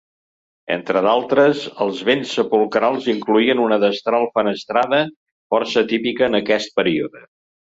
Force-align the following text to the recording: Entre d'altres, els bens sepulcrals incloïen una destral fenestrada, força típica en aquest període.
Entre 0.75 1.01
d'altres, 1.07 1.59
els 1.85 1.99
bens 2.07 2.31
sepulcrals 2.39 3.11
incloïen 3.15 3.61
una 3.67 3.79
destral 3.85 4.27
fenestrada, 4.39 5.03
força 5.55 5.85
típica 5.93 6.31
en 6.31 6.41
aquest 6.41 6.75
període. 6.81 7.25